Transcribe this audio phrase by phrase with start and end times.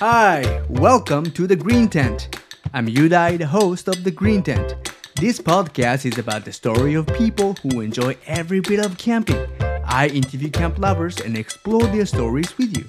[0.00, 2.40] Hi, welcome to the Green Tent.
[2.72, 4.92] I'm Yudai, the host of the Green Tent.
[5.16, 9.44] This podcast is about the story of people who enjoy every bit of camping.
[9.60, 12.84] I interview camp lovers and explore their stories with you.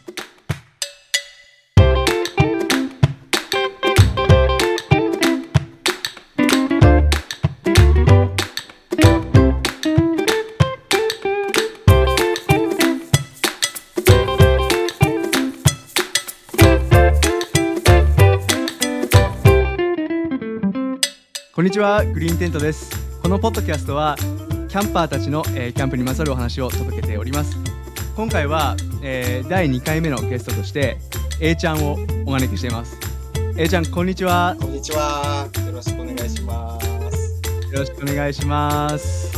[21.70, 22.90] にちは、グリーンテントです。
[23.22, 27.56] このポッドキャストは、キャンパーたちの、えーキャンプにまつわるお話を届けております。
[28.16, 30.98] 今回は、えー第2回目のゲストとして、
[31.40, 32.98] A ちゃんをお招きしています。
[33.56, 34.58] A ちゃん、こんにちは。
[34.60, 35.48] こんにちは。
[35.64, 37.42] よろしくお願いします。
[37.72, 39.32] よろしくお願いします。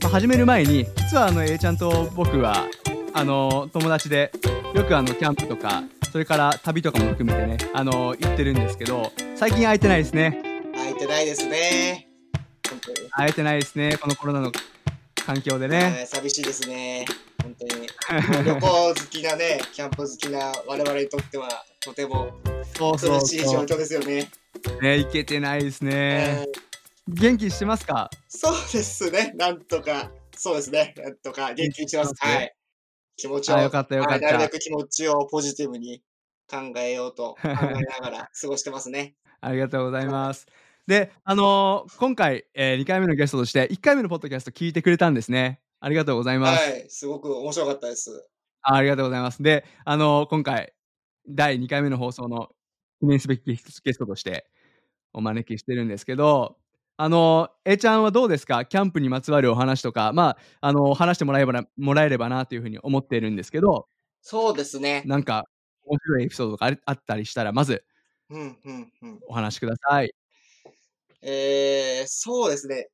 [0.00, 2.68] まあ、始める前に、実はあの A ちゃんと僕は、
[3.12, 4.30] あの友達で、
[4.74, 10.53] よくあのキャンプとか、それから旅とかも含めてね、あの行ってるんですけど、最近会えてないですね。
[11.14, 12.08] ないですね。
[12.68, 13.08] 本当に。
[13.10, 14.50] 会えてないですね、このコロナの
[15.14, 15.84] 環境でね。
[15.84, 17.04] はい寂しいですね。
[17.40, 17.86] 本当に。
[18.44, 22.32] 旅行好きなね、 キャンプ好きな我々にとっては、とても
[22.76, 23.60] そうそう苦しい状。
[23.60, 24.28] 況ですよね。
[24.82, 26.44] ね、いけてないですね。
[26.46, 26.64] うん
[27.06, 28.08] 元気してますか？
[28.28, 29.32] そうですね。
[29.36, 30.94] なんとか、そうですね。
[30.96, 32.14] なんとか元気にします。
[32.14, 32.54] 元気にしますはい。
[33.16, 36.02] 気持ちを、あよかったよかったはいなるべく気持ちをポジティブに
[36.48, 39.14] 考えようと考えながら過ごしてますね。
[39.42, 40.46] ありがとうございます。
[40.86, 45.60] で、あのー今回、え2回目のゲストとして、1回目のポッドキャスト聞いてくれたんですね。
[45.80, 46.70] ありがとうございます。
[46.70, 46.84] はい。
[46.88, 48.28] すごく面白かったです。
[48.62, 49.42] あありがとうございます。
[49.42, 50.74] で、あのー今回、
[51.28, 52.50] 第2回目の放送の
[53.00, 53.56] 記念すべきゲ
[53.92, 54.46] ストとして
[55.14, 56.58] お招きしてるんですけど、
[56.98, 58.64] あのー、えちゃんはどうですか？
[58.66, 63.88] キャンプにまつわるお話とか、まあ、あのー話してもらえばなもらえればなというふうに思っているんですけど、
[64.22, 65.02] そうですね。
[65.06, 65.44] なんか、
[65.86, 67.84] 面白いエピソードがあったりしたら、まず
[68.30, 69.20] うん、うん、うん。
[69.28, 70.14] お話しください。
[71.26, 72.88] えー、そうですね。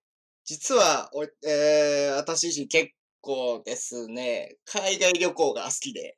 [0.44, 6.16] 実は、おえー、私自身結構ですね、海外旅行が好きで、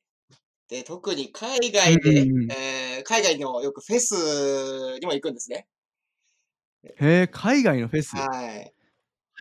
[0.69, 4.15] で、特に海外で、うんえー海外のよくフェス
[5.01, 5.67] にも行くんですね。
[7.01, 8.15] へえ、海外のフェス？
[8.15, 8.73] はい。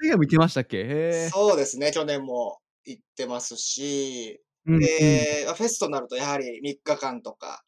[0.02, 1.30] 海外も行ってましたっけ？
[1.30, 7.64] そうですね、去年も行ってますし、うんうんで、フェスとなるとやはり3日間とか、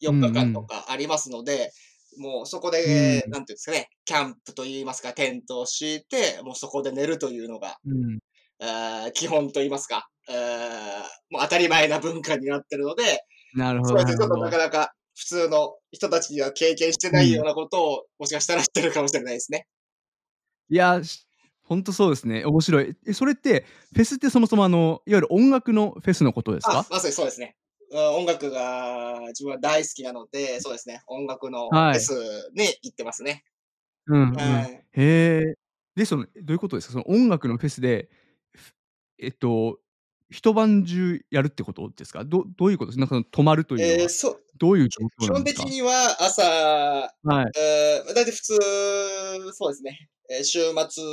[0.00, 1.72] 4日間とかありますので、
[2.18, 8.18] もうそこで、うんなんていうんですかね、キャンプといいますか、テントを敷いて、もうそこで寝るというのが、うん
[9.14, 10.08] 基本といいますか、
[11.30, 13.22] もう当たり前な文化になってるので、
[13.54, 13.96] なるほど。
[13.98, 19.66] そうですね、ちょっとなかなか普通の人たちには経験してないようなことを、もしかしたら知ってるかもしれないですね。
[20.70, 21.26] いや、し
[21.62, 22.44] ほんとそうですね。
[22.44, 22.96] 面白い。
[23.06, 27.56] え、それって、フェスってそもそもあの、いわゆる音楽のフェスのことですあか、まさにそうですね。
[27.90, 32.12] うん音楽が自分は大好きなので、そうですね、音楽のフはいェス
[32.54, 33.44] に行ってますね。
[34.06, 34.24] うん、う
[34.62, 34.62] ん。
[34.62, 34.84] はい。
[34.92, 35.54] へえ。
[35.94, 36.92] で、その、どういうことですか？
[36.92, 38.08] その音楽のフェスで、
[38.56, 38.72] ふ
[39.18, 39.80] えっと、
[40.30, 42.24] 一晩中やるってことですか？
[42.24, 45.62] どどういうことですなんかその泊まるというのは、えーそう、どういう基状況なんですか？
[45.62, 46.42] 本的には朝、
[47.22, 47.52] はい。
[47.56, 48.54] えー、だいたい普通、
[49.54, 50.60] そうですね、えー週
[50.90, 51.04] 末、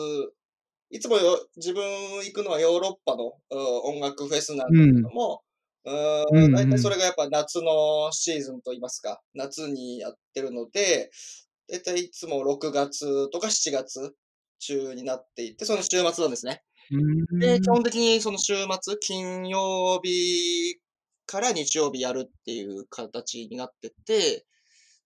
[0.91, 1.83] いつもよ自分
[2.25, 5.43] 行くのはヨーロッパのうん音楽フェスなんですけども、
[5.85, 5.91] う
[6.31, 6.45] うんうん。
[6.45, 11.11] ーん、だいたいそれがやっぱ夏のシーズンといいますか、夏にやってるので、
[11.69, 14.15] だいたいいつも6月とか7月
[14.59, 16.63] 中になっていて、その週末なんですね。
[17.39, 17.61] で、ん。
[17.61, 20.77] 基本的にその週末、金曜日
[21.25, 24.45] から日曜日やるっていう形になってて、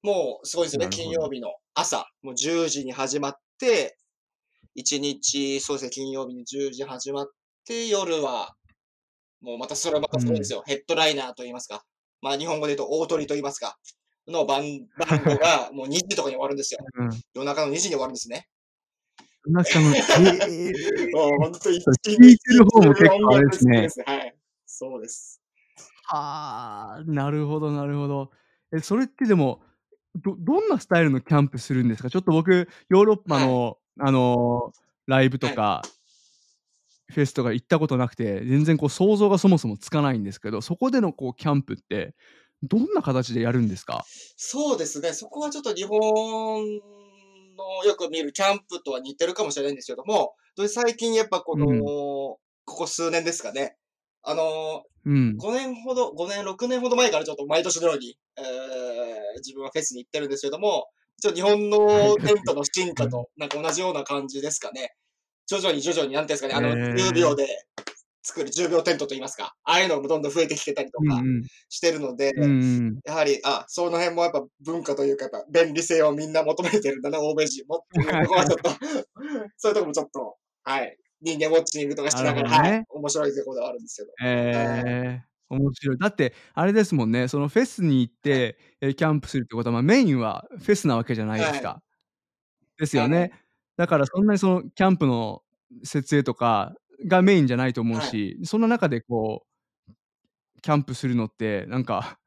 [0.03, 3.97] もうすごいですよね、金曜日の朝、もう10時に始まって、
[4.75, 7.28] 1日、そうですね、金曜日に10時始まっ
[7.66, 8.56] て、夜は、
[9.42, 11.84] もうまたそれはまたすごいですよ、ヘッドライナーと言いますか、
[12.22, 13.78] まあ日本語で言うと大鳥と言いますか、
[14.28, 16.80] のバンバンドがもう2時とかに終わるんですよ。
[16.96, 17.10] うん。
[17.34, 18.48] 夜中の2時に終わるんですね。
[19.48, 24.36] なんかあの、 えーもう本当にそう聞いてる方も結構あれですねはい。
[24.66, 25.42] そうです。
[26.03, 28.32] はあ、なるほどなるほど。
[28.72, 29.62] え、それってでも、
[30.16, 32.09] どどんなスタイルのキャンプするんですか？
[32.09, 34.74] ちょっと僕、ヨーロッパの、あの、
[35.06, 35.82] ライブとはいか、
[37.11, 42.16] フェスとか行ったことなくて、全然こう想像がそもそもつかないんですけど、そこでのこうキャンプって、
[42.64, 44.03] どんな形でやるんですか？
[44.38, 45.14] そうですね。
[45.14, 46.00] そこはちょっと日本
[47.58, 50.34] のよく見るキャンプとは似てるかもしれないんですけども、
[50.67, 51.79] 最近やっぱこの、うん
[52.66, 53.78] ここ数年ですかね。
[54.22, 55.38] あの、うん。
[55.38, 60.85] 5年ほど、5年、6年ほど前からちょっと毎年のように、えー自分はフェスに行ってるんですけども、
[61.20, 64.94] ちょっと日本のテントの進化となんか同じような感じですかね。
[65.49, 67.66] 徐々に徐々に、なんていうんですかね、あの、へー10秒で
[68.22, 72.43] 作る10秒テントといいますか、ああいうのもどんどん増えてきてたりとかうんしてるので、うん。
[72.43, 78.69] うんやはり、あ、その辺もやっぱ文化というか、やっぱ便利性をみんな求めてるんだな、欧米人もっていうところはちょっと、
[79.57, 80.97] そういうところもちょっと、はい。
[81.22, 82.85] 人間ウォッチングとかしながら、ねはい。
[82.90, 84.13] 面白いところではあるんですけど。
[84.23, 85.97] ええ、面白い。
[85.97, 91.81] だって、あれですもんね、そのフェスに行って、え、キャンプするってことは、ま、メインはフェスなわけじゃないですか。
[92.78, 93.31] ですよはいね。
[93.79, 95.41] だからそんなにそのキャンプの
[95.85, 96.76] 設営とか
[97.08, 99.46] がメインじゃないと思うはいし、そんな中でこ
[99.87, 99.91] う、
[100.61, 102.20] キャンプするのってなんか、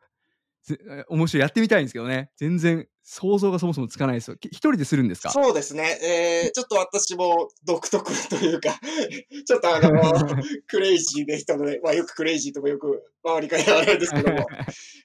[1.08, 2.30] 面白い、やってみたいんですけどね。
[2.38, 4.38] 全然想像がそもそもつかないですよ。
[4.38, 5.28] き一人でするんですか？
[5.28, 5.98] そうですね。
[6.02, 8.80] えー、ちょっと私も独特というか、
[9.46, 9.90] ちょっとあの、
[10.68, 14.46] クレイジーで人で、まあよくクレイジーともよく周りから言われるんですけども、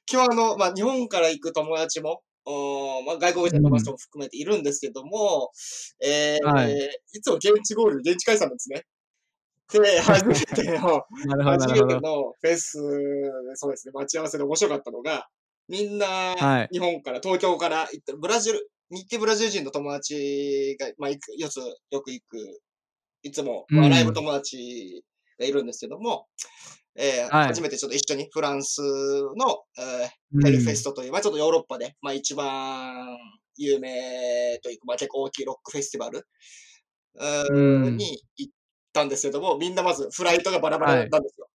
[0.09, 2.23] 今日あの、まあ日本から行く友達も、
[3.05, 5.51] まあ外国人の友達も含めているんですけども、
[6.03, 6.73] えーはい
[7.13, 8.85] いつも現地ゴール、現地解散なんですね。
[9.73, 11.03] で、初めての、
[11.43, 11.99] 初めて。
[11.99, 12.79] のフェス、
[13.55, 15.27] そうですね、待ち合わせで面白かったのが、
[15.67, 16.69] みんなはい。
[16.71, 21.57] 日本から、東京から行ってる、ブラジル、日系ブラジル人の友達が、まあ、行く、よつ、
[21.91, 22.61] よく行く、
[23.23, 25.03] いつも、まあ、うんライブ友達
[25.37, 26.27] がいるんですけども、
[26.97, 27.47] えーはい。
[27.47, 30.43] 初めてちょっと一緒にフランスの、えーうん。
[30.43, 33.17] ヘルフェストという、まあちょっとヨーロッパで、まあ一番
[33.55, 36.27] 有名というか、まあ結構大きいロックフェスティバル、
[37.49, 37.97] うん。
[37.97, 38.53] に行っ
[38.93, 41.09] たんですけども、みんなまずフライトがバラバラはい。
[41.09, 41.47] なんですよ。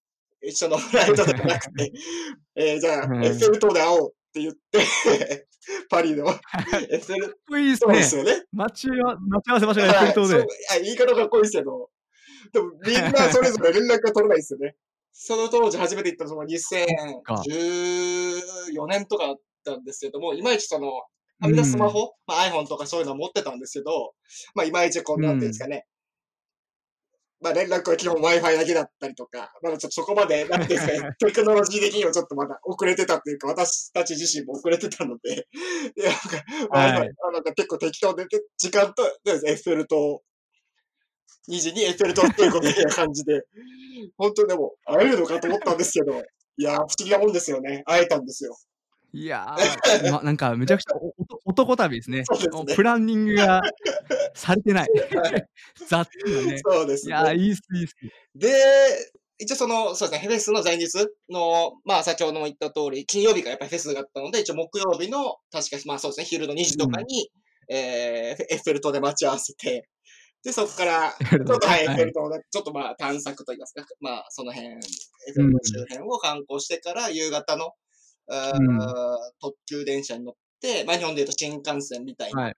[0.44, 1.92] 一緒のフライトじゃなくて、
[2.56, 3.24] えーじゃあ、うん。
[3.24, 5.46] エッフェル塔で会おうって言って、
[5.90, 6.26] パリの。
[6.90, 8.44] エッフェルかっこいいですよね。
[8.52, 10.34] 待ち合わせ場所がエッフェル塔で。
[10.36, 10.42] は
[10.76, 10.82] い。
[10.82, 10.96] 言い。
[10.96, 11.90] 方かっこいいですけど、
[12.52, 14.76] でもみんなそれぞれ連絡が取れないですよね。
[15.12, 20.90] その当時初めて行ったのが2014年とかだったんですけども、いまいちその、
[21.40, 21.56] みん。
[21.56, 24.14] なスマホ、まあ、iPhone とかそういうの持ってたんですけど、
[24.54, 25.86] まあいまいちこう、なんていうんですかね。
[27.40, 35.48] まあ連絡は基本 Wi-Fi だけだったりとか、まだちょっとそこまで、なんていうんですかね、 テクノロジー的にはちょっとまだ遅れてたっていうか、私たち自身も遅れてたので、
[35.96, 37.10] でなんか、はい。
[37.24, 40.22] あなんか結構適当で、で時間と、でエッフェル塔、
[41.48, 43.42] 2時にエッフェル塔っていうことみたいな感じで、
[44.16, 46.22] 本当でも、会えるのかと思ったんですけど、
[46.56, 47.82] いやー、不思議なもんですよね。
[47.86, 48.56] 会えたんですよ。
[49.14, 50.94] いやー、ま、なんかめちゃくちゃ
[51.44, 52.24] 男旅ですね。
[52.24, 53.60] すねプランニングが
[54.34, 54.88] されてない。
[54.88, 55.44] は い
[55.86, 56.60] 雑なね。
[56.64, 57.10] そうですね。
[57.10, 57.94] いやー、いいっすいいっす。
[58.34, 58.52] で、
[59.38, 60.94] 一応その、そうですね、フェスの前日
[61.28, 67.28] の、まあ先ほども言った通り、金曜日がやっぱりフェスがあったので、一応木曜日の、確かまあそうですね、昼の2時とかに、
[67.68, 69.88] えーエッフェル塔で待ち合わせて、
[70.44, 74.80] で、そこから、 ちょっと、はい、エッはいフェル塔で、ちょっとまあ探索といいますか、まあその辺、エッ
[75.34, 77.74] フェル塔周辺を観光してから、夕方の、
[78.28, 78.78] うん。
[79.40, 82.56] 特急電車に乗って、まあ日本で言うと新幹線みたいな、はい。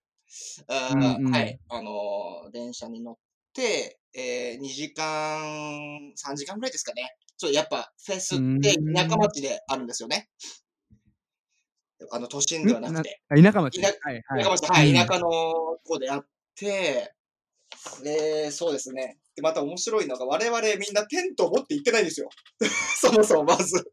[0.68, 1.28] あうんうん。
[1.28, 3.16] ーはい、あのー電車に乗っ
[3.52, 7.16] て、えー、2時間、3時間ぐらいですかね。
[7.36, 8.42] ちょっとやっぱフェスって
[8.78, 8.94] うん。
[8.94, 10.28] 田舎町であるんですよね。
[12.10, 13.22] あの都心ではなくて。
[13.28, 13.80] あ田舎町。
[13.80, 14.94] 田はい田舎町、はい、うん。
[14.94, 17.14] 田舎のとこでやって、
[18.02, 19.18] で、そうですね。
[19.36, 22.28] で、また面白いのが、我々みんなテントを持って行ってないんですよ。
[23.00, 23.84] そもそもまず。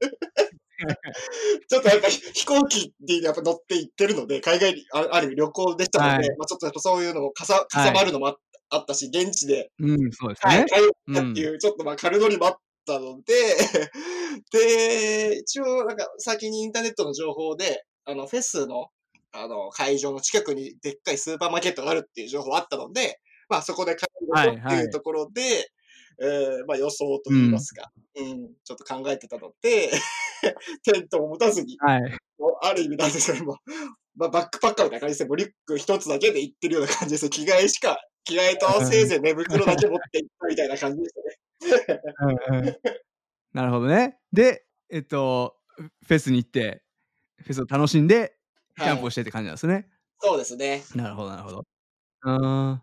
[1.70, 8.38] ちょっとやっぱ飛行機にやっぱ乗って行ってるので、海外にあある意味旅行でしたので、はいまあちょっとやっぱそういうのもかさ、かさばるのもあ,、
[8.70, 10.66] あったし、現地で、うん、そうですはい、ね。
[10.68, 13.34] 会ったっていう、ちょっとまあ軽乗りもあったので、
[15.34, 18.88] で、一応なんか先にインターネットの情報で、あの、フェスの、
[19.34, 23.20] あの、会場の近くにでっかいスーパーマーケットがあるっていう情報あったので、
[23.52, 25.42] まあそこで買い物ってはいはいいうところで、
[26.22, 29.92] えーまあ予想といいますか、うん、ちょっと考えてたので、
[30.84, 32.18] テントも持たずに、はい。
[32.64, 33.58] ある意味なんですけども、
[34.16, 35.28] まあ、バックパッカーみたいな感じですね。
[35.30, 37.30] もうリュック一つだけで行ってるような感じですね。
[37.30, 42.02] 着替えしか、着替えとせいぜい寝袋だけ持って行ったみたいな感じですね。
[42.52, 42.78] うんうん。
[43.54, 44.20] なるほどね。
[44.32, 46.84] で、えっと、フフェスに行って、
[47.38, 48.38] フェスを楽しんで、
[48.78, 49.88] キャンプをはいしてって感じなんですね。
[50.20, 50.84] そうですね。
[50.96, 51.66] なるほどなるほど。
[52.24, 52.82] うーん。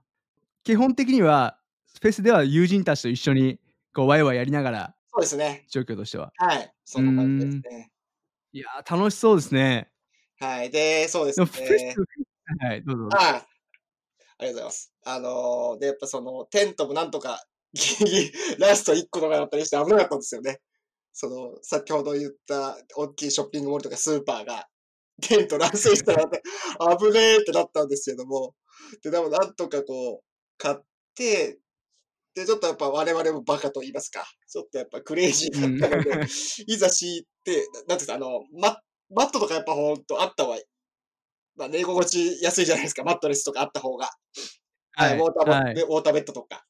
[0.68, 1.58] 基本的には、
[1.98, 3.58] フェスでは友人たちと一緒に、
[3.94, 5.64] こう、ワイワイやりながら、そうですね。
[5.70, 6.30] 状況としては。
[6.36, 6.74] はい。
[6.84, 7.90] そんな感じですね。
[8.52, 9.90] いやー、楽しそうですね。
[10.38, 10.70] はい。
[10.70, 11.96] で、そうですね。
[12.60, 13.08] はい、どうぞ。
[13.12, 13.46] ああありがと
[14.44, 14.92] うございます。
[15.06, 20.60] あのーで、やっぱその、テントもなんとか、ギリギリ、ラスト1個とかだったりして危なかったんですよね。
[21.14, 24.68] その、先ほど言った大きいショッピングモールとかスーパーが、
[25.22, 26.26] テント乱戦したら、
[26.98, 28.54] 危ねえってなったんですけども、
[29.02, 30.27] で、でもなんとかこう、
[30.58, 30.76] 買っ
[31.14, 31.58] て、
[32.34, 36.26] で、ちょっとやっぱ我々もバカと言いますか、ちょっとやっぱクレイジーだったので、
[36.66, 40.58] いざ敷いて、なんていうんですか、あの、ママットとかやっぱほんとあったわ。
[41.56, 44.10] まあ、寝心地安いじゃないですか、マットレスとかあった方が。
[44.92, 46.64] はい、ウォーターボ、はいウォーターベッドとか。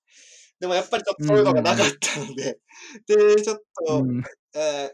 [0.61, 2.59] でもやっぱりちょっとそういうのがなかったので、
[3.07, 4.23] で、ちょっと、うん。
[4.55, 4.91] えー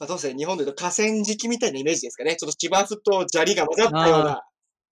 [0.00, 2.36] まあ、どうせ日本で言うと河川敷みたいなイメージですかね。
[2.36, 4.42] ちょっと芝生と砂利が混ざったようあな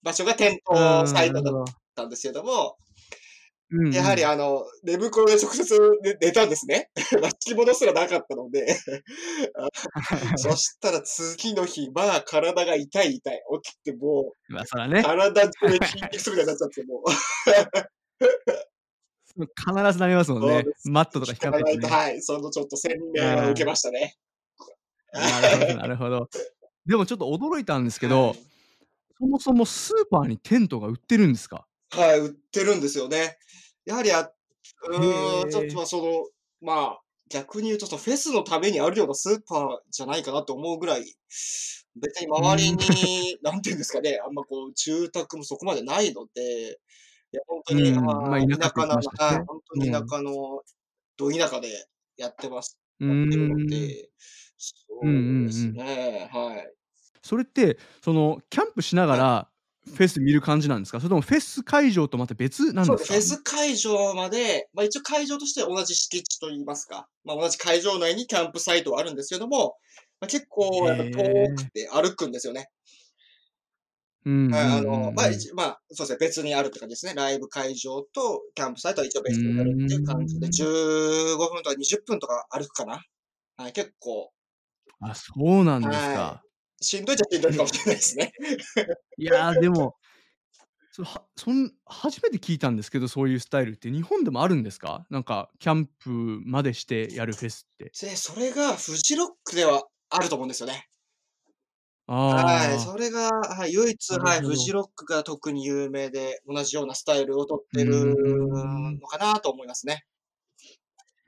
[0.02, 1.64] 場所がテンうん、トサイトだっ。
[1.94, 2.76] たんですけども、
[3.72, 3.92] うんうん。
[3.92, 6.90] やはりあの、寝袋で直接寝寝たんですね。
[7.20, 8.76] 巻き物すらなかったので、
[9.56, 9.68] あ
[10.38, 13.42] そしたら次の日、まあ体が痛い痛い。
[13.62, 15.02] 起きてもまあ、そね。
[15.02, 17.02] 体中で筋肉痛みたいになっちゃって、もう。
[19.34, 21.88] 必ずなりますもんねマットとか引かないとね。
[21.88, 24.16] はい、そのちょっと洗礼を受けましたね。
[25.12, 26.28] なるほど、なるほど。
[26.86, 28.36] でもちょっと驚いたんですけど、
[29.18, 31.66] そもそもスーパーにテントが売ってるんですか？
[31.90, 33.38] はい、はい、売ってるんですよね。
[33.86, 34.30] やはりあ、
[34.88, 35.66] うーん、ちょっ。
[35.66, 36.28] とまあその、
[36.60, 41.04] まあ、逆に言うとフェスのためにあるようなスーパーじゃないかなと思うぐらい、
[41.96, 42.76] 別にう周りん。
[42.76, 46.80] に、 なんていうんですかね、あんまこう住宅もそこまでないので、
[47.32, 48.96] いや、本当に、うん、まあ田舎な
[49.28, 49.46] ね。
[49.46, 50.14] 本当に田うん。
[50.16, 50.62] 舎の、
[51.18, 51.86] ど田舎で
[52.18, 53.56] やってます、うやってるの。
[53.68, 54.10] で、
[54.58, 54.74] そ
[55.40, 55.78] うですうん。
[55.78, 56.74] ね、はい。
[57.22, 59.22] それって、その、キャンプしながはい。
[59.22, 59.48] ら
[59.84, 61.00] フェス見る感じなんですか？
[61.00, 63.06] それともフェス会場とまた別なんです。
[63.08, 63.14] か？
[63.14, 69.76] フェス会場まで、まあ、一応会場としては同じ敷地といいますか、まあ、同じ会場内にキャンプサイトはあるんですけども、
[70.20, 71.54] まあ、結構やっぱ遠。
[71.54, 72.68] くて歩くんですよね。
[74.24, 77.14] うんあうの、まあ、まあ、そうですね、別にあるって感じですね。
[77.16, 80.52] ライブ会場とキャンプサイトは一応う別にあるっていう感じで、ーん。
[80.52, 83.02] 15分とか20分とか歩くかな。
[83.56, 84.30] はい、結構
[85.00, 86.42] あ、そうなんですはか。
[86.44, 86.51] い。
[86.82, 88.32] しんどいっちゃしんどいへかもしれないですね。
[89.16, 89.96] いや、でも、
[90.90, 95.06] そはそん初めて聞いたんですけど、そういうスタイルって日本でもあるんですか？
[95.08, 96.10] なんかキャンプ
[96.44, 97.92] までしてやるフェスって。
[98.06, 100.86] で、それがフジロックではあると思うんですよね。
[102.08, 104.54] はい、あそれが、はい、唯一、はい、フ。
[104.54, 108.14] ジロックが特に有名で、同じようなスタイルをとっうてる。
[109.00, 110.04] のかなと思いますね。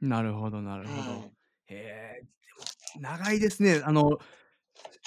[0.03, 1.11] なるほどなるほど。
[1.13, 1.33] はい。
[1.69, 2.27] へえ、
[3.01, 3.81] 長いですね。
[3.83, 4.19] あの、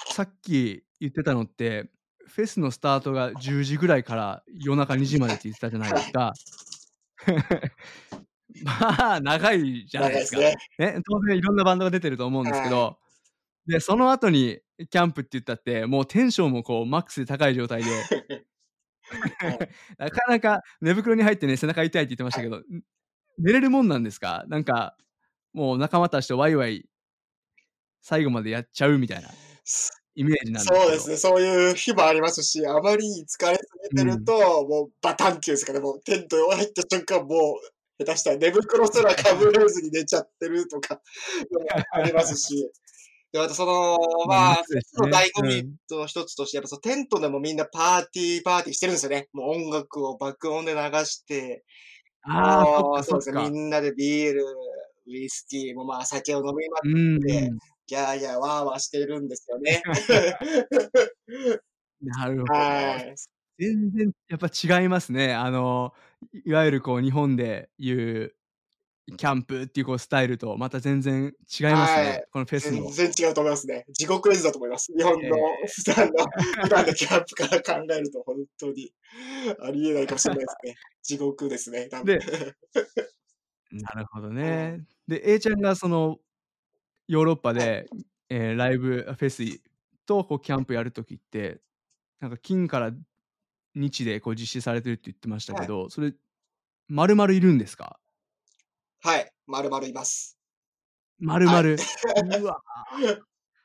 [0.06, 1.90] さっき言ってたのって、
[2.26, 6.38] フェスのスタートが10時ぐらいから夜中2時までって言ってたじゃないですか。
[8.64, 10.56] まあ、長いじゃないですすね。
[10.78, 12.70] ね、当然いろんなバンドが出てると思うんですけはい。
[12.70, 12.98] ど、
[13.66, 18.10] で、その後にキャンプって言ったって、もうテンションもこうマックスで高い状態で
[19.40, 19.70] はい。
[19.98, 22.64] なかなか寝袋に入ってね、背中痛いって言ってましたけど、ん、
[23.38, 24.44] 寝れるもんなんですか？
[24.48, 24.96] なんか、
[25.52, 26.88] もう仲間たちとワイワイ
[28.02, 29.47] 最後までやっちゃうみたいなす
[30.14, 30.80] イメージなんです。
[30.80, 34.18] そうですね、そういう日もありますし、あまりに疲れすぎてうん。
[34.18, 37.58] ると、もうバタンっていうんですかね、もうテント入った瞬間、も
[38.00, 41.00] う下手したら寝袋すらかぶれずに寝ちゃってるとか
[41.92, 42.70] ありますし。
[43.30, 44.64] で、またその、まあ、
[44.96, 45.08] の。
[45.08, 45.60] 醍醐味
[45.90, 45.98] うん。
[46.00, 49.28] の一つとして、やっぱそのテントでもみんなパーティーパーティーしてるんですよね。
[49.32, 51.62] もう音楽を爆音で流して、
[52.22, 53.50] ああ、そう、ですね、みか。
[53.50, 57.58] んなでビール、ウイスキーも、まあ、酒を飲みまくうんって、うん。
[57.88, 59.82] ギャーギャーワーワーしてるんですよね。
[62.00, 62.54] なるほど。
[62.54, 63.14] はい。
[63.58, 65.34] 全然やっぱ違いますね。
[65.34, 65.92] あの、
[66.32, 68.34] いいわゆるこう日本でいう
[69.16, 72.24] キャンプっていうこうスタイルとまた全然違いますはね。
[72.26, 72.30] い。
[72.32, 72.90] このフェス全の。
[72.90, 73.84] 然違うと思いますね。
[73.90, 74.92] 地獄絵図だと思います。
[74.96, 75.66] 日本えのえ。
[75.66, 76.26] 普段の
[76.62, 78.92] 普段のキャンプから考えるとほんとに
[79.60, 80.74] ありえないかもしれないですね。
[81.02, 82.18] 地獄ですね、多分。
[82.18, 82.18] で
[83.70, 84.72] なるほどはい。
[84.72, 84.86] ね。
[85.06, 86.18] で、A ちゃんがその
[87.08, 87.74] ヨーロッパはい。
[87.74, 87.88] で、
[88.28, 89.60] ええ、ライブ、あ、フェス
[90.06, 91.62] とこうキャンプやる時って、
[92.20, 92.92] なんか金から
[93.74, 95.62] 日でこう実施されてるって言ってましたはい。
[95.62, 96.14] けど、それ
[96.88, 97.98] 丸々いるんですか？
[99.00, 100.38] はい、丸々います。
[101.20, 101.62] 丸はい。
[101.62, 102.40] 々。
[102.42, 102.60] うわ、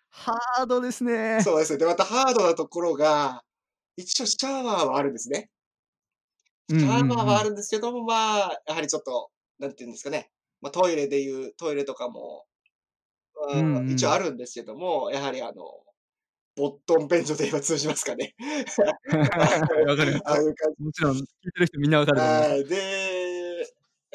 [0.10, 1.42] ハードですね。
[1.44, 1.80] そうですね。
[1.80, 3.44] で、またハードなところが、
[3.98, 5.50] 一応シャワーはあるんですね。
[6.70, 7.44] うんシャワーはあ。
[7.44, 10.32] るんですけども、まあ、やはりちょっと、なんて言うんですかね、
[10.62, 12.46] ま、トイレでいうトイレとかも、
[13.50, 14.20] ううんーん、一応あうん。
[14.20, 15.56] るんですけども、やはりあの、
[16.56, 18.36] ボットン便所と言えば通じますかね。
[19.88, 20.22] わかりますよ。
[20.26, 20.78] ああいう感じ。
[20.78, 22.48] もちろん聞いてる人みんなわかる。
[22.68, 23.66] で、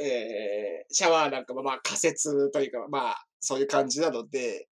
[0.00, 4.68] ええ、シャワーなんかも、まあ、仮設というか、まあ、そういう感じなので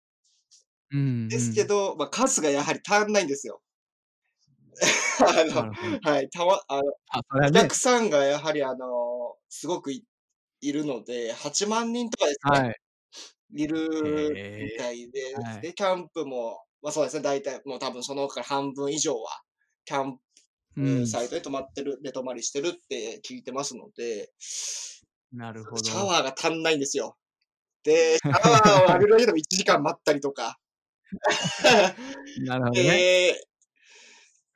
[0.92, 1.64] うんですうん。
[1.64, 3.62] けど、ま、数がやはり足んないんですよ。
[5.26, 5.68] あなの。
[6.04, 6.82] はい、たわあの、
[7.44, 7.52] おね。
[7.52, 10.06] 客さんがやはりあの、すごくい
[10.62, 12.76] いるので、8万人とかですね、はい。
[13.56, 13.78] いる
[14.60, 15.34] みへたいで、え。
[15.42, 15.62] はい。
[15.62, 19.42] で、キャンプも、ま、そうですね、大体もう多分その他半分以上は、
[19.86, 20.20] キャン
[20.76, 21.04] うん。
[21.04, 24.32] プサイトで泊まってる寝泊まりしてるって聞いてますので、
[25.34, 26.06] なるほシャど。
[26.06, 27.18] ワーが足んないんですよ。
[27.84, 30.60] で、 シャワーを浴びるだけでも1時間待ったりとか。
[32.46, 33.06] なるほどね。
[33.34, 33.36] で、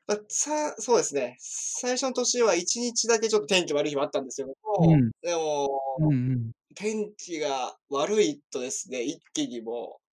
[0.07, 4.55] ま、さそうですね、最初の年は1日だけちょっと天気悪い日もあったんですけども、
[4.93, 5.11] うん。
[5.21, 6.51] でも、うんうん。
[6.75, 10.03] 天気が悪いとですね、一気にもう、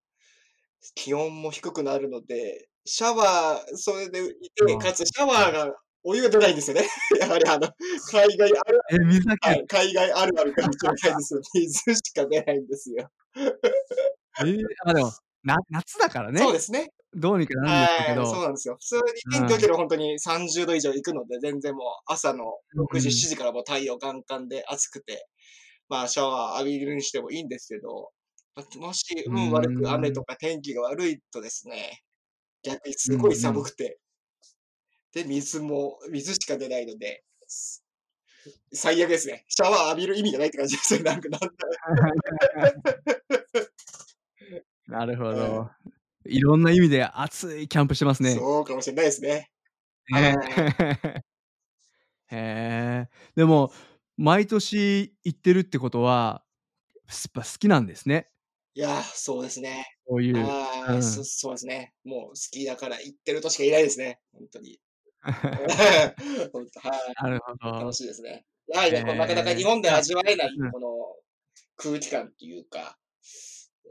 [0.95, 4.35] 気温も低くなるので、シャワー、それで。
[4.79, 6.89] かつシャワーがお湯が出ないんですよね。
[7.21, 7.69] やはりあの、
[8.11, 9.51] 海外あるえ、水だけ？
[9.51, 11.41] はい、海外あるあるかもしれないですよ。
[11.55, 13.11] 水しか出ないんですよ。
[14.45, 14.57] ええ、
[14.87, 16.41] あ、でも、な夏だからね。
[16.41, 16.91] そうですね。
[17.15, 18.43] どうにかなるんでしょうけはい、そうど。
[18.43, 18.77] なんですよ。
[18.81, 19.47] 普通にうん。
[19.47, 22.45] 天気良ければほんとに30度以上行くので、全然もう朝の
[22.75, 23.13] 6時、うん。
[23.13, 25.27] 7時からもう太陽ガンガンで暑くて、
[25.89, 28.11] まあ、シャワー浴びるにしてもいいんですけど、
[28.57, 30.13] ま、もしう運悪く雨。
[30.13, 32.03] とか天気が悪いとですね、
[32.65, 33.57] 逆にうんすごいうん。
[33.59, 34.01] 寒くて。
[35.13, 37.85] で、水も水しか出ないので、す
[38.75, 39.45] 最悪ですね。
[39.49, 41.49] シャワー浴びる意味がないって感じですよ、なんかなんだ
[44.87, 45.55] なるほはい。
[45.57, 45.71] ど。
[46.27, 48.41] いろんな意味で熱いキャンプしてますね。
[48.41, 49.51] そうかもしれないですね。
[50.09, 50.11] ね。
[50.11, 50.37] はい。
[52.31, 53.09] へえ。
[53.35, 53.73] でも、
[54.17, 56.45] 毎年行ってるってことは、
[57.09, 58.31] すぱ好きなんですね。
[58.77, 59.87] いや、そうですね。
[60.07, 60.57] こういう
[60.89, 61.25] うはい、そん。
[61.25, 61.95] そうですね。
[62.05, 64.81] もう好きだから行ってるとしか言えないですね、ほんとに。
[65.23, 67.15] はい。
[67.23, 67.87] なるほど。
[67.87, 68.47] 楽しいですね。
[68.69, 69.67] やはりへね、こうなかなか日え。
[69.67, 70.73] 本で味わえないうん。
[70.73, 70.89] この
[71.77, 72.99] 空気感っていうか、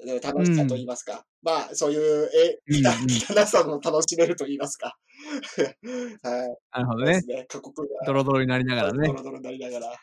[0.05, 0.87] で、楽うしさと言いん。
[0.87, 2.59] ますか、まあ、そういう、え。
[2.69, 4.97] 汚さも楽しめると言いますか。
[6.23, 6.57] はい。
[6.71, 7.27] なるほどね。
[7.27, 9.15] ね、過酷なドロドロになりながらね。
[9.15, 9.97] ロドロになりながら。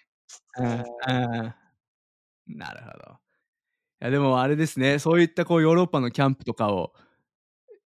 [0.58, 0.84] うん、はい。
[2.48, 2.58] うん。
[2.58, 3.14] なるほど。
[4.02, 6.92] いや、でもあれですね、そういったこうヨーロッパのキャンプとかを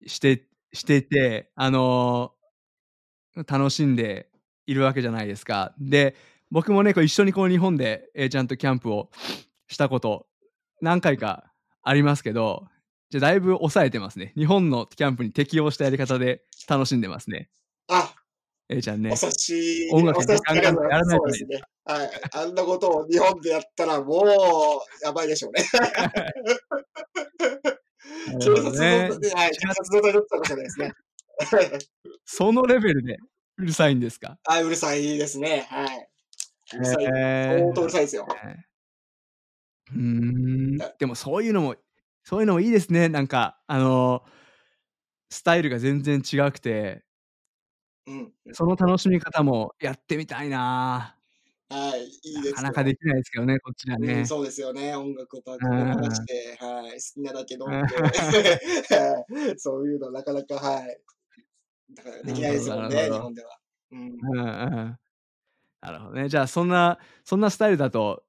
[0.06, 2.34] してしてて、あの、
[3.48, 4.30] 楽しんで
[4.68, 5.74] いるわけじゃないですか。
[5.80, 6.16] で、
[6.52, 9.10] 僕もね、こう一緒にこう日本で A ちゃんとキャンプを
[9.68, 10.28] したこと
[10.82, 11.46] 何回か
[11.84, 12.68] ありますけど、
[13.12, 14.34] じゃ、だいぶ抑えてますね。
[14.38, 17.50] 日本のキャンプに適応したやり方で楽しんでますね。
[17.90, 18.15] あ
[18.70, 19.12] A ちゃんおね。
[19.12, 20.28] 察し音楽や
[20.90, 21.62] らないそうですね。
[21.86, 22.10] はい。
[22.34, 25.64] あんなことを日本でやったらもうやばいでしょうね。
[28.28, 29.36] な警察。
[29.36, 30.94] はい、警察沙汰になったかもしれないですね。
[32.26, 33.18] そのレベルで
[33.58, 34.40] うるさいんですか？
[34.46, 35.68] あ、うるさいですね。
[35.70, 36.10] はい。
[36.76, 37.06] うるさい。
[37.76, 38.28] 当うるさいですよ。
[38.44, 38.66] ええ。
[39.92, 40.78] ふーん。
[40.78, 41.76] だでもそういうのも
[42.24, 43.10] そういうのもいいですね。
[43.10, 44.24] なんかあの、
[45.30, 47.05] スタイルが全然違くて
[48.08, 48.56] うん、うん。
[48.56, 51.16] その楽しみ方もやってみたいな。
[51.70, 52.56] はい、いいなですよ。
[52.56, 54.26] かなかできないですけどね、こっちではうん、ね。
[54.26, 54.96] そうですよね。
[54.96, 56.26] 音楽をパーうカーで流しん。
[56.26, 57.74] て、はい、好きなだけ飲うん。
[57.84, 61.02] んで、はい、そういうのなかなか、はい。
[61.96, 63.10] だからできないですもんね、日。
[63.20, 63.58] 本では。
[63.92, 64.00] うん。
[64.00, 65.00] うんうん。
[65.82, 66.30] なるほどね。
[66.30, 68.24] じゃあそんなそんなスタイルだと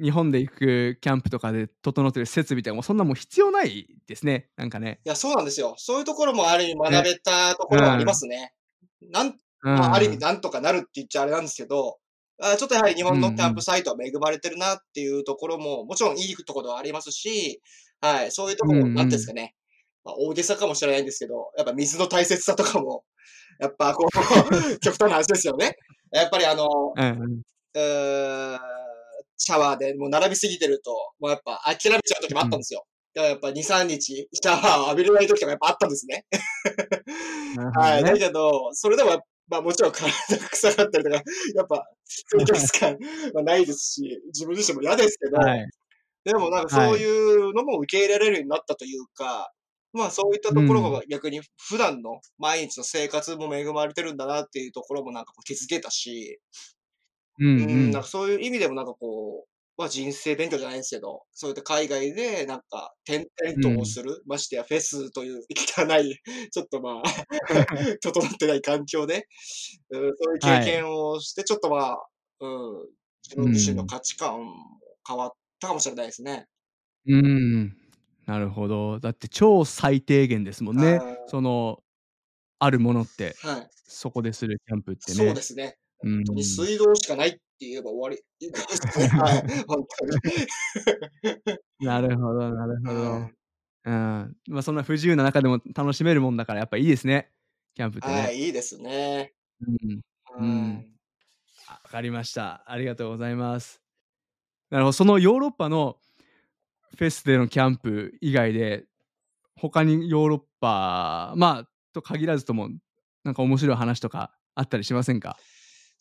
[0.00, 5.00] 日本で行くキャンプとかで整ってる設備とかもそんなもう必要ないですね、なんかね。
[5.04, 5.74] いや、そうなんですよ。
[5.78, 7.04] そういうところもある意味学ね。
[7.04, 8.14] べたとこうろはありまん。
[8.14, 8.52] すね。
[9.10, 10.18] なんうまあ、ある意味ん。
[10.18, 11.98] なんとかなるって言っちゃあれなんですけど、
[12.40, 13.54] あ、ちょっとやはり日うん本のキャンうん。
[13.54, 17.60] プサイトは恵まれてるなっていうところも、もちろんいいところはありますし、
[18.00, 19.08] はい、そういうとうころも、なん。
[19.08, 19.54] ですかね、
[20.04, 23.04] ま、大げさかもしれないんですけど、やっぱ水の大切さとかも、
[23.60, 24.10] やっぱこう
[24.80, 25.76] 極端な話ですよね。
[26.12, 27.42] やっぱりあの、うんうん。
[27.74, 28.60] うーん、
[29.44, 32.48] シャワーでもう並びすぎてると、もうやっぱ諦めちゃう時もあうん。
[32.48, 32.84] ったんですよ。
[33.14, 36.24] だからやっぱ2、3日シャワーを浴びれない時とかやっぱあったんですね。
[37.74, 38.16] はい、だ。
[38.16, 41.16] けど、それでもやま、もちろん体が臭かったりとか、
[41.56, 41.84] やっぱ
[42.30, 42.96] 清潔感
[43.34, 45.66] はないですし、自分自身も嫌ですけど、はい。
[46.24, 47.00] でもなんかそうはい。
[47.00, 49.52] いうのも受け入れられるようになったというか、
[49.92, 51.02] まあ、そういったうところがん。
[51.08, 56.40] 逆に普段の毎日の生活も恵まれてるんだなっていうところもなんかこう気づけたし、
[57.42, 58.02] ううんん、なんうん。
[58.02, 59.50] かそういう意味でもなんかこう、
[59.82, 63.98] ま、人生勉強じゃないですけど、そういった海外でなんか転々とをうん。
[63.98, 66.16] する、ましてやフェスという汚い、
[66.52, 67.26] ちょっとまあ
[68.02, 69.26] 整ってない環境で、
[69.90, 70.82] うーん、そういう経はい。
[70.82, 72.06] 験をして、ちょっとまあ、
[72.40, 72.88] うん、
[73.28, 73.92] 自う分自身のん。
[73.92, 74.54] 価値観も
[75.08, 76.46] 変わったかもしれないですね。
[77.06, 77.76] うーん。
[78.26, 79.00] なるほど。
[79.00, 81.04] だって超最低限ですもんね。
[81.04, 81.22] はい。
[81.26, 81.82] その、
[82.58, 83.40] あるものって。
[83.40, 83.72] はい。
[83.88, 85.24] そこでするキャンプってね。
[85.24, 85.76] そうですね。
[86.04, 86.66] うほんとにん。
[86.66, 88.24] 水道しかないって言えば終わり。
[91.80, 93.28] なるほどなるほど。
[93.28, 93.36] はい。
[93.84, 94.36] うん。
[94.48, 97.32] ま、そんな不自由な中でも楽しめるもんだからやっぱいいですね、
[97.74, 98.22] キャンプってね。
[98.22, 99.34] はい、いいですね。
[99.60, 100.00] うん。
[100.38, 100.86] うはん。
[100.86, 100.92] い。
[101.66, 102.64] あ、分かりました。
[102.70, 103.82] ありがとうございます。
[104.70, 105.98] なるほど、そのヨーロッパの
[106.98, 108.86] フェスでのキャンプ以外で、
[109.56, 112.70] 他にヨーロッパ、まあ、と限らずとも、
[113.24, 115.38] なんか面白い話とかあったりしませんか？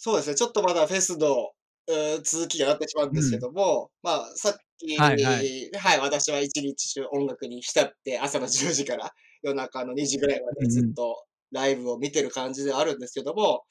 [0.03, 1.51] そうですね、ちょっとまだフェスの、
[1.87, 3.41] うーん、続きがなってしまうんですけうん。
[3.41, 5.69] ども、まあ、さっきはいはい。
[5.77, 9.11] はい、私は一日中音楽に浸って、朝の10時から
[9.43, 10.69] 夜中の2時ぐらいまでうんうん。
[10.71, 13.63] ずっとライブを見てる感じではあるんですけども、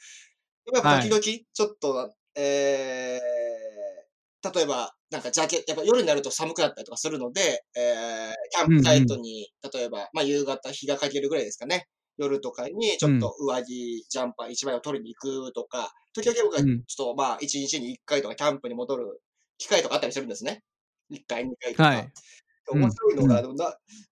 [0.72, 1.08] やっぱはい。
[1.08, 1.20] 時々
[1.52, 11.86] ちょっと、ええ、例えばなんかジャケット、やっぱ夜になると寒くなったりとかするので、えー、キャンプサイトに、例えば、まあ夕方日がかけるぐらいですかね。
[12.20, 19.20] 夜とかにちょっと上着、ジャンパー一枚を取りに行くとか、時々僕はちょっとまあ一日に一回とかキャンプに戻る
[19.58, 20.62] 機会とかあったりするんですね。
[21.08, 21.88] 一回、二回とか。
[21.88, 22.12] はい
[22.72, 23.42] 面白いのが、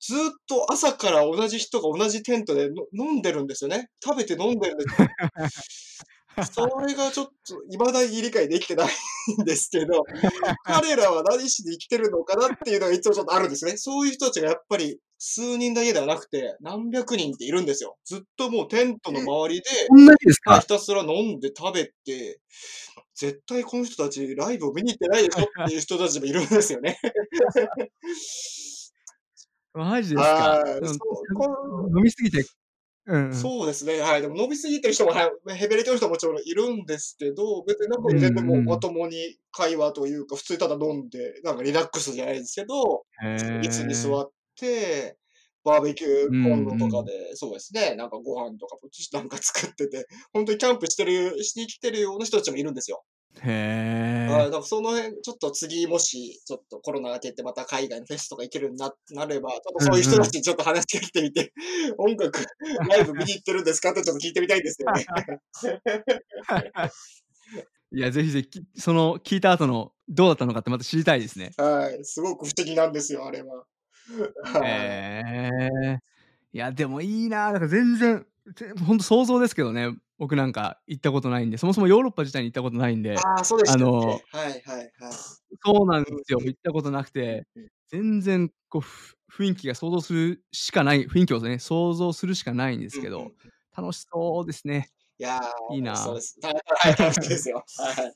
[0.00, 3.88] ずーっと朝から同じ人が同じテントでの飲んでるんですよね。
[4.02, 5.08] 食べて飲んでるんですよ。
[6.44, 7.32] それがちょっと、
[7.70, 8.88] 未だに理解できてない
[9.40, 10.04] んですけど、
[10.64, 13.76] 彼らは何しに生きてるのかなっていうのがいつもちょっとあるんですね。
[13.76, 17.96] そういう人たちがやっぱり数人だけではなくて、何百人っているんですよ。
[18.04, 19.64] ずっともうテントの周りで、
[20.60, 22.40] ひたすら飲んで食べて、
[23.14, 26.98] 絶対この人たちライブを見に行ってないでしょっていう人たちもいるんですよね。
[29.74, 30.64] マジですか？
[31.94, 32.44] 飲みすぎて、
[33.32, 34.00] そうですね。
[34.00, 34.22] はい。
[34.22, 45.16] でも伸びすぎてる人も、はい、ヘベレてる人ももちろんいるんですけど、別になんか全然もうまともに会話というか、普通にただ飲んで、なんかリラックスじゃないですけど、へー椅子に座って、
[45.64, 53.04] バーベキューコンロとかで、そうですね、なんかご飯とかもなんか作ってて、本当にキャンプしてる、しに来てるような人たちもいるんですよ。
[53.42, 54.44] へはい、え。
[54.46, 61.52] だからその辺、ちょっと次もし、ちょっとコロナが明けてまた海外のフェスとか行けるようにななれば、ちょっとそういう人たちにちょっと話しかけてみて、
[61.98, 62.44] 音楽、
[62.88, 65.06] ライブ見に行ってるんですかってちょっと聞いてみたいんですよね。
[67.90, 71.52] いや、ぜひぜひ、きその聞いた後のどうだったのかってまた知りたいですね。
[71.56, 72.04] はい。
[72.04, 73.64] すごく不思議なんですよ、あれは。
[74.42, 74.70] はい。
[74.70, 75.22] へ
[75.82, 75.98] え。
[76.52, 77.52] いや、でもいいな。
[77.52, 79.94] だから全然、ぜほんと想像ですけどね。
[80.18, 83.84] 僕なんか行ったことないんで、そもそもヨーロッパ自体に行ったことないんで、ああ、そうでしたっけ？
[83.84, 84.90] あのはいはいはい。
[85.64, 86.40] そうなんですよ。
[86.42, 93.32] 行ったことなくてうんうん、全然こう、ふ雰囲気が想像するしかない雰囲気をね、想像するしかないんですけどうんうん、
[93.76, 94.90] 楽しそうですね。
[95.18, 96.38] いやー、いいなそうです。
[96.42, 97.64] はい、はい楽しいですよ。
[97.78, 98.14] はい。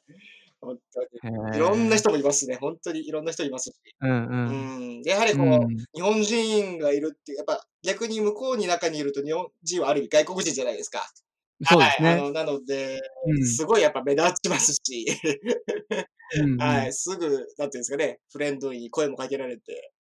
[0.60, 1.56] 本当に。
[1.56, 2.56] いろんな人もいますね。
[2.56, 3.74] 本当にいろんな人いますし。
[4.00, 4.98] うんううん。
[5.00, 5.02] ん。
[5.02, 5.76] でやはりこう、うん。
[5.94, 11.00] 日本人がいるってやっぱ逆に向こうに中にいると日本人はある意味外国人じゃないですか。
[11.64, 12.08] そうですね。
[12.10, 15.06] はいあの、なので、うんすごいやっぱ目立ちますし、
[16.36, 16.58] うんうん。
[16.60, 19.92] はい、すぐ、なんていうんですかね、フレンドに声もかけられて、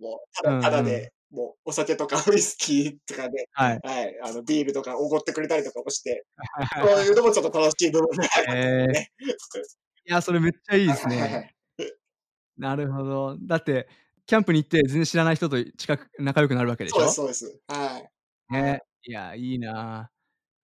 [0.00, 3.80] もう、たうんうんだただで、もう、お酒とかウイスキーとかで、はい。
[3.82, 6.24] はい、あの、ビールとかおごってくれたりとかもして、
[6.82, 8.86] そういうのもちょっと楽しい部分でありへえ。
[8.88, 9.12] ね。
[10.06, 11.52] いや、それめっちゃいいですね。
[11.78, 12.60] い。
[12.60, 13.36] なるほど。
[13.42, 13.88] だって、
[14.26, 17.08] キャンプに行って全然知らない人と近く仲良くなるわけでしょ？
[17.08, 17.62] そうですそうです。
[17.68, 18.10] はい。
[18.50, 18.80] ね。
[19.04, 20.10] いや、いいな。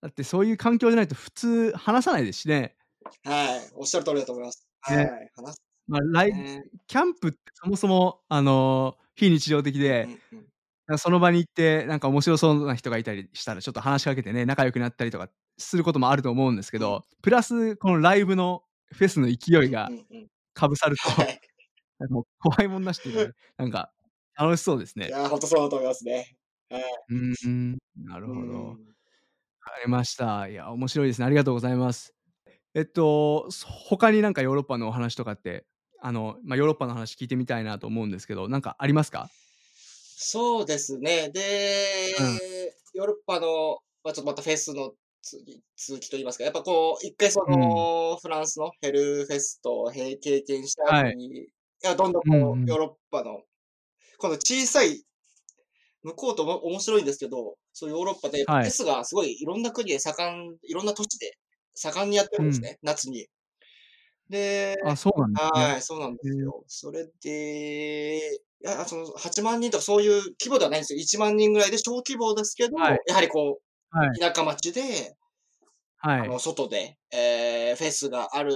[0.03, 2.77] だってそういう環境じゃないと普通話さないですしね。
[3.25, 4.69] はい、おっしゃる通りだと思います。
[4.81, 5.05] はね。
[5.05, 6.65] い、話すま、ライね。
[6.87, 10.49] キャンプってそもそも、あの、非日常的うんで、うんうん。
[10.99, 16.83] その場に行って、なんか面白そうな人がいたりしたら、ちょっと話しかけてね、仲良くなったりとかすることもあると思うんですけうん。
[16.83, 19.93] ど、プラスこのライブのフェスの勢うんいが。
[20.55, 21.11] かぶさると、
[22.11, 23.93] もう怖いもんなしっていうかね、 なんか
[24.39, 25.09] 楽しそうですね。
[25.09, 26.37] いや、ほんとそうだと思いますね。
[26.71, 26.83] はい。
[27.09, 28.79] うーん、なるうほど。
[29.67, 29.71] ん。
[29.71, 30.49] わかりました。
[30.49, 31.27] いや、面白いですね。
[31.27, 32.15] ありがとうございます。
[32.75, 35.67] えっと、そ他になんかヨーロッパのお話とかって、
[36.01, 39.33] あの、ま、ヨーロッパの話聞いてみたいなと思うんですけど、なんかありますか？
[39.75, 41.31] そうですね。
[41.31, 42.39] で、うん。
[42.95, 47.89] ヨーロッパの、ま、ちょっとまたフェスの続き続きと言いますか、やっぱこう、一回そうん。
[48.15, 51.13] の、フランスのヘルフェストを経験したはい。
[51.13, 51.49] 後に、い
[51.83, 52.49] や、どんどんうんうん。
[52.51, 53.43] こうヨーロッパの、
[54.19, 55.05] この小さい
[56.05, 58.69] 向こうとも面白いんですけど、そうヨーロッパでフはい。
[58.69, 61.39] ェスがすごいいろんな国で盛んいろんな都市で
[61.75, 62.45] 盛んにやってうん。
[62.45, 63.29] るんですね、夏に。
[64.29, 65.71] であ、そうなんですね。
[65.71, 66.39] はい、そうなんです。
[66.41, 66.65] よ。
[66.67, 71.01] それで、いや、その8万人とかそういう規模ではないんですよ。
[71.01, 72.99] 1万人ぐらいで小規模ですけど、はい。
[73.09, 74.21] やはりこう、はい。
[74.21, 75.17] 田舎町で、
[75.99, 76.23] はい。
[76.25, 78.53] あの、外で、ええ、フェスがある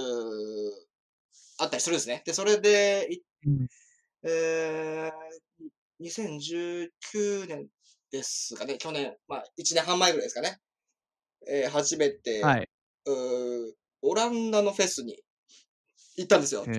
[1.59, 2.23] あったりするんですね。
[2.25, 3.67] で、それで、いうん。
[4.23, 5.13] ええ、
[5.99, 7.69] 2019年
[8.17, 10.59] ですかね、去年、ま、1年半前ぐらいですかね。
[11.49, 12.69] ええ、初めはて、い。
[13.05, 15.23] う、オランダのフェスに
[16.17, 16.69] 行ったんですよ。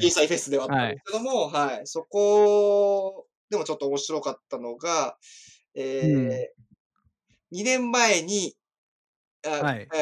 [0.00, 0.96] 小さいフェスではあったんはい。
[1.04, 5.18] ですけども、はい、そこでもちょっと面白かったのが、
[6.00, 6.40] うん。
[6.40, 6.54] ええ、
[7.52, 8.56] 2年前に、
[9.46, 9.92] あ、はい。
[9.96, 9.98] え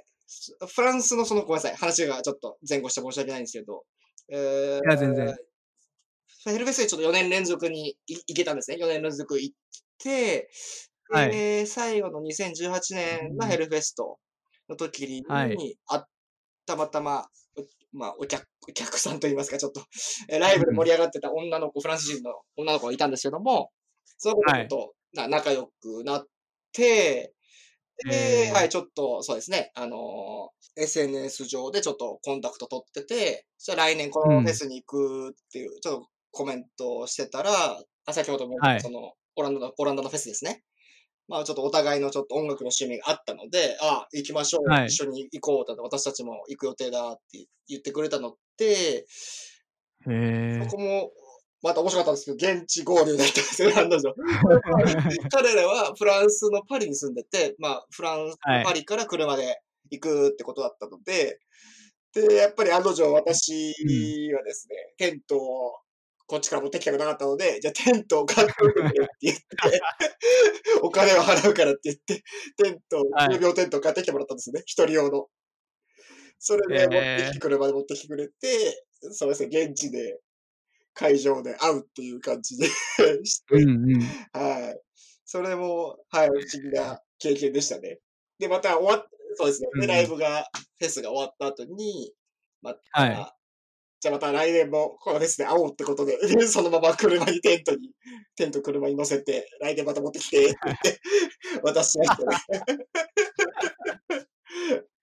[0.00, 3.84] え、すフランスのそのごめんなさい、話がちょっと前後して申し訳ないんですけど、
[4.30, 5.38] えいや、全然。
[6.46, 8.76] え、ヘルフェスにちょっと4年連続にい行けたんですね。
[8.78, 9.62] 4年連続行って、
[11.10, 11.44] はい。
[11.50, 12.70] で、最後の2018
[13.10, 13.58] う年のヘん。
[13.58, 14.18] ルフェスト
[14.68, 15.62] の時はい。
[15.62, 16.06] に、あ
[16.66, 17.22] たまたま、
[17.56, 17.62] う
[17.92, 19.82] まあ、お客お客さんと言いますか、ちょっと、
[20.28, 20.76] え、ライブでうん。
[20.76, 23.72] 盛り上がってた女の子、フランス人の女の子がいたんですけども、
[24.18, 24.72] その子とちはい。
[25.28, 26.26] 仲良くなっ
[26.72, 27.34] て、
[28.04, 28.50] で。
[28.52, 34.54] はい、ちょっとそうですね、あの、SNS 上でちょっとコンタクト取ってて、そしたら来年このフェうん。
[34.54, 38.92] スに行くっていう、ちょっとコメントをしてたら、あ、先ほどもはい。
[39.36, 40.62] オランダのオランダのフェスですね。
[41.28, 44.86] まあ、ちょっとお互いのちょっと音楽の趣味があったので、あ、行きましょう、はい。
[44.86, 49.04] 一緒に行こうだと、私たちも行く予定だって言ってくれたのでへ
[50.08, 50.60] え。
[50.68, 51.12] そこも、
[51.62, 54.14] また面白かったんですけど、現地合流だったんですよね、案の定。
[55.30, 58.36] 彼らはフランスのパリに住んでて、まあ、フランス。
[58.64, 61.38] パリから車で行くってことだったので、
[62.14, 64.34] で、やっぱり案の定私うん。
[64.34, 65.72] はですね、テントを
[66.32, 69.44] こっちから持ってきたくなかったので、じゃあテントを買ってくれって言って、
[70.80, 72.24] お金を払うからって言って、
[72.56, 73.34] テント、はい。
[73.34, 75.28] 重量テントを買ってきてもらったんですね、一人用の。
[76.38, 77.38] それへで持ってきてえ。
[77.38, 80.22] 車で持ってきてくれて、そうですね、現地で
[80.94, 82.66] 会場で会うっていう感じで
[83.24, 84.00] しうんて、うん。
[84.32, 84.80] はい。
[85.26, 88.00] それも、はい、不思議な経験でしたね。
[88.38, 90.16] で、また終わっそうですね、で、ライうんうん。
[90.16, 92.14] ブがフェスが終わった後に、
[92.62, 93.41] まはい。
[94.02, 97.90] た、じゃあまた来年もこのフェスで会おうってことで、で、 そのまま車にテントに
[98.36, 101.00] テント車に乗せて、来年また持ってきてって
[101.62, 102.38] 渡しましたね。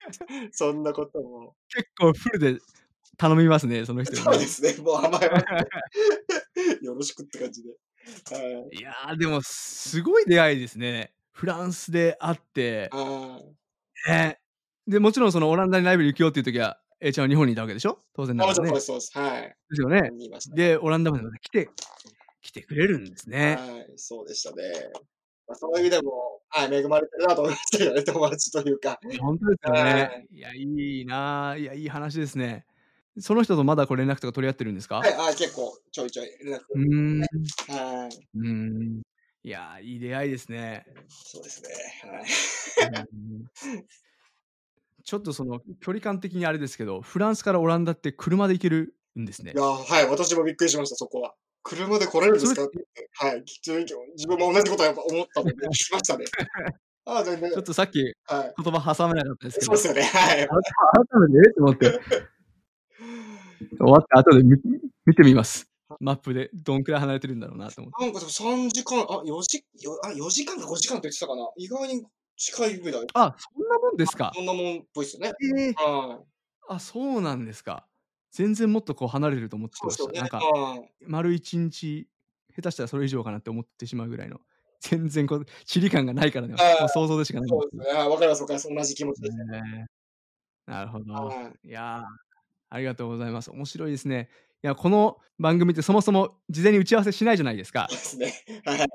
[0.51, 2.59] そんなことも結構フルで
[3.17, 4.15] 頼みますね、その人。
[4.15, 5.29] そうですね、もう甘え。
[6.81, 7.69] よろしくって感じで。
[8.31, 8.77] はい。
[8.77, 11.13] いや、でもすごい出会いですね。
[11.31, 13.41] フランスで会っては
[14.07, 14.11] い。
[14.11, 14.39] ね。
[14.87, 17.97] で、もちろんそのオランダにライブに行くよっていう時は、A ちゃんは日本にいたわけでしょ？
[18.13, 18.55] 当然ならね。
[18.55, 19.17] そうですそうです。
[19.17, 19.55] はい。
[19.69, 20.01] ですよね。
[20.01, 20.09] ね。
[20.55, 21.69] で、オランダまで来て
[22.41, 23.57] 来てくれるんですね。
[23.57, 24.63] はい、そうでしたね。
[25.47, 28.99] ま、そういう意味でも、はい、恵まれてるなと思いましたよね、友達というか。
[29.11, 30.07] いや、ほんとですよね。
[30.07, 30.29] はい。
[30.31, 31.55] いや、いいな。
[31.57, 32.65] いや、いい話ですね。
[33.19, 35.09] その人とまだこう連絡とか取り合ってるんですか？
[35.17, 37.19] はい、あ、結構ちょいちょい連絡うーん。
[37.19, 37.27] ね。
[37.67, 38.29] はい。
[38.35, 38.49] うー
[38.99, 39.01] ん。
[39.43, 40.87] いや、いい出会いですね。
[41.09, 41.69] そうですね、
[42.03, 42.25] はい。
[45.03, 49.53] ちょっとその距離感的にあれですけど、フランスからオランダって車で行けるんですね。
[49.55, 51.33] いや、はい、私もびっくりしました、そこは。
[51.63, 52.63] 車で来れるんですか？
[52.63, 52.79] って
[53.13, 56.25] はい、自分も同じことやっぱ思ったので、聞きましたね。
[57.05, 57.51] ああ、全然。
[57.51, 58.53] ちょっとさっきはい。
[58.63, 60.43] 言葉挟めなかったですけど、そうですよね、はい。
[60.43, 60.57] あ改
[61.29, 61.53] めて、え？
[61.53, 61.99] と思って。
[63.77, 64.57] 終わった後でみ
[65.05, 65.67] 見てみます。
[65.99, 68.05] マップでどんくらい離れてるんだろうなと思って。
[68.05, 71.49] なんかでも3時間、あ、4じよあ、4時間か5時間って言ってたかな。
[71.57, 72.05] 意外に
[72.39, 73.07] 近いぐらい。
[73.13, 74.35] あ、そんなもんですか。
[74.35, 75.33] そんなもんっぽいっすよね。
[75.57, 75.75] ええ。
[75.75, 76.29] はい。
[76.69, 77.87] あ、そうなんですか。
[78.31, 79.89] 全然もっとこう離れてると思ってました。
[79.91, 80.19] そうですよね。
[80.19, 80.93] なんか、はい。
[81.01, 82.09] 丸1日、
[82.55, 84.41] 下手したらそれ以上かなって思ってしまうぐらいの、
[84.81, 86.75] 全然こう地理感がないからね、はい。
[86.79, 87.49] もう想像でしかない。
[87.49, 87.99] そうですね。
[87.99, 88.69] はい、分かります分かります。
[88.75, 89.37] 同じ気持ちです。
[89.47, 89.87] ね。
[90.67, 91.13] なるほど。
[91.13, 91.59] はい。
[91.63, 92.03] いや、
[92.69, 93.51] ありがとうございます。
[93.51, 94.29] 面白いですね。
[94.63, 97.87] いや、この番組ってそもそも事前に打ち合わせしないじゃないですか。
[97.89, 98.33] ですね。
[98.65, 98.87] はい。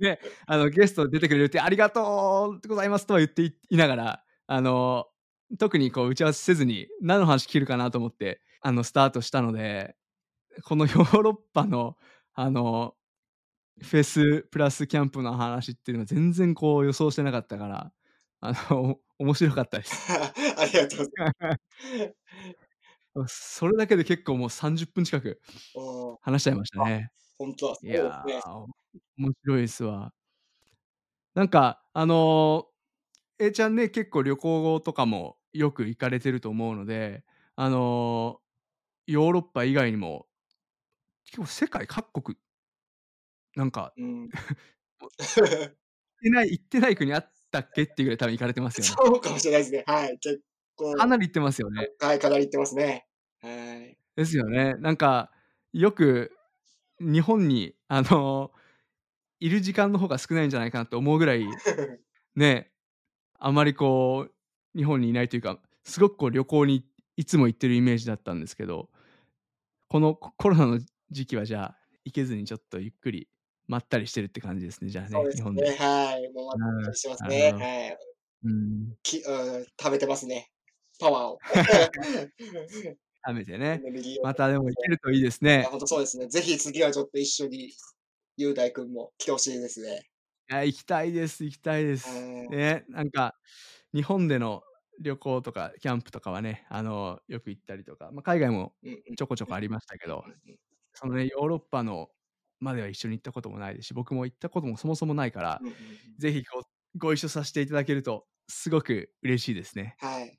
[0.00, 5.06] で、 あのゲスト出てくれるって「ありがとうございます」とは言っていいながら、あの、
[5.58, 9.96] 特にこう打ち合わせせずに、何の話聞けるかなと思って、あのスタートしたので、
[10.64, 11.96] このヨーロッパの
[12.34, 12.94] あの、
[13.82, 17.92] フェスプラスキャンプの話っていうのは全然こう予想してなかったから、
[18.40, 20.12] あの面白かったです。
[20.58, 21.56] ありがとうございま、
[23.28, 25.40] それだけで結構もう30分近く。
[26.22, 27.10] 話しちゃいましたあ、ね。
[27.38, 28.40] ほんとはいや、ね。
[29.16, 30.12] 面白いですわ。
[31.34, 32.66] なんかあの、
[33.38, 37.24] A ちゃんね、結構旅行とかもよく行かれてると思うので、
[37.56, 38.40] あの、
[39.06, 40.26] ヨーロッパ以外にも
[41.24, 42.38] 結構世界各国
[43.56, 44.22] なんか、うん。
[44.24, 44.30] も
[45.18, 45.74] 行っ
[46.20, 48.94] てない行ってない国あったっけっていうぐらい多分行かれてますよね。
[48.96, 49.84] そうかもしれないですね。
[49.86, 50.18] はい、
[50.76, 51.88] かなり行ってますよね。
[52.00, 53.06] はい、かなり行ってますね。
[53.40, 53.96] はい。
[54.16, 54.74] ですよね。
[54.74, 55.30] なんか、
[55.72, 56.32] よく
[57.00, 58.52] 日本にあの、
[59.40, 61.44] いる時間の方が少ないんじゃないかなと思うぐらい、
[62.36, 62.72] ね、
[63.38, 68.90] あまりこう日本にいないというか、すごくこう旅行にいつも行ってるイメージだったんですけど、
[69.88, 73.28] このコロナの時期はじゃあ、行けずにちょっとゆっくり
[73.66, 75.76] まったりしてるって感じですね、じゃあね、ね、日本で。
[75.76, 76.32] はい。
[76.32, 77.52] もうまっうん、たりしてますね。
[77.52, 77.98] はい。
[78.44, 78.96] うん。
[79.02, 80.50] きうん、貯めてますね。
[80.98, 81.38] パワーを。
[83.26, 83.80] 貯めてね。
[84.22, 85.66] またでも行けるといいですね。
[85.70, 86.28] ほんとそうですね。
[86.28, 87.72] ぜひ次はちょっと一緒に、
[88.36, 90.04] 雄大君も来て欲しいですね。
[90.50, 92.10] いや、行きたいです行きたいでうす。
[92.50, 93.34] ね、なんか、
[93.94, 94.62] 日本での
[95.00, 98.74] 旅行とかキャンプとかはね、あの、よく行ったりとか、ま、海外も。
[99.16, 100.24] ちょこちょこありましたけうんど。
[100.94, 102.10] そのね、ヨーロッパの
[102.60, 106.14] までは一緒に行ったこともないですし、僕も行ったこともそもそもないから、うんうんうん。
[106.18, 109.98] ぜひこう、ご一緒さしていただけるとすごく嬉しいですね。
[109.98, 110.38] はい。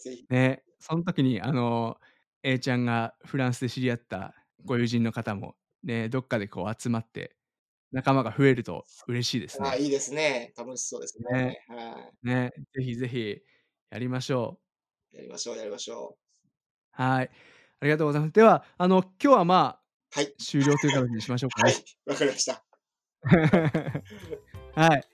[0.00, 0.26] ぜひ。
[0.28, 1.98] ね、そん時にあの、
[2.42, 4.34] A ちゃんがフランスで知り合った
[4.64, 7.36] ご友人の方も、ね、どっかでこう集まって
[7.92, 9.78] 仲間が増えると嬉しいですあ、ね。
[9.78, 10.52] いいですね。
[10.56, 11.64] 楽しそうですね。
[11.68, 13.38] はね、ぜひぜひ
[13.90, 14.58] やりましょ
[15.12, 15.16] う。
[15.16, 15.18] い。
[15.18, 16.16] やりましょう、やりましょ
[16.92, 17.30] はい。
[17.80, 18.32] ありがとうございます。
[18.32, 19.80] では、あの、今日はまあ、
[20.12, 21.60] はい終了という形にしましょうう。
[21.60, 22.10] はかねい。。
[22.10, 22.64] わかりました。
[24.74, 25.04] はい。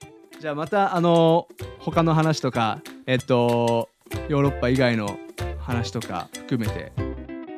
[0.41, 1.49] じゃあまた、あの、
[1.81, 3.89] 他の話とか、えっと、
[4.29, 5.19] ヨーロッパ以外の
[5.59, 6.93] 話とか含めて、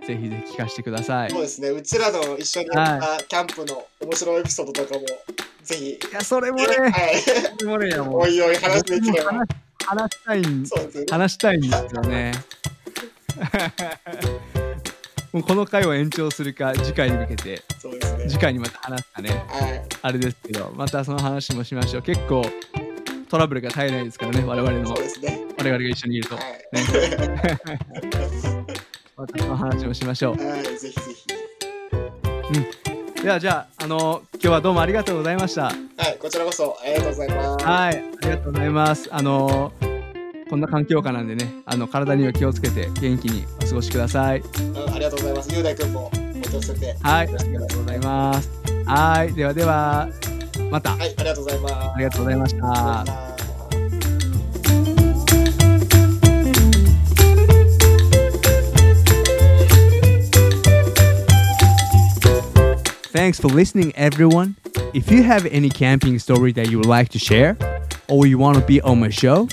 [0.06, 1.28] ぜひぜひ聞かせてください。
[1.28, 1.68] いそうですね。
[1.68, 5.00] うちらの一緒にやったキャンプの面白いエピソードとかも、
[5.62, 5.98] ぜひ。
[6.12, 7.20] や、それもね、はい。
[7.20, 9.32] それもね、もうおいおい話できれば。
[9.32, 9.46] 話
[9.88, 11.06] 話したいんそうですね。
[11.10, 12.32] 話したいんですよね。
[15.32, 18.28] もうこの回を延長するか、次回に向けて、そうですね。
[18.28, 19.82] 次回にまた話すかね、はい。
[20.02, 22.02] あれですけど、またその話もしましょう。
[22.02, 22.42] 結構
[23.28, 25.47] トラブルが絶えないですからね、我々のそう、ですね。
[25.68, 26.36] 我々が一緒にいると。
[26.36, 26.42] は
[29.16, 30.46] またその話もしましょうい。。
[30.46, 30.62] はい。
[30.62, 30.92] ぜひぜ
[33.16, 33.22] ひ。
[33.22, 35.64] では、じゃあ、あの、今日はどうもありがとうございました。
[35.64, 35.72] は
[36.14, 36.18] い。
[36.20, 37.64] こちらこそありがとうございます。
[37.64, 39.08] はい、ありがとうございます。
[39.10, 39.72] あの、
[40.48, 44.40] こんな環境下なんでね、あの体には気をつけて元気にお過ごしください。
[44.40, 45.54] うんありがとうございます。
[45.54, 46.96] 雄大君もお気をつけて。
[47.02, 48.50] はい、ありがとうございます。
[48.86, 50.08] はい、ではでは、
[50.70, 50.92] また。
[50.92, 51.14] はい。
[51.18, 51.74] ありがとうございます。
[51.74, 53.27] ありがとうございました。
[63.18, 64.54] Thanks for listening, everyone.
[64.94, 67.56] If you have any camping story that you would like to share,
[68.08, 69.48] or you want to be on my show,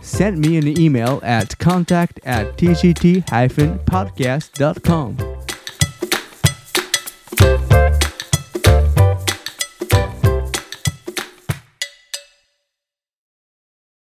[0.00, 5.27] send me an email at contact at tgt-podcast.com.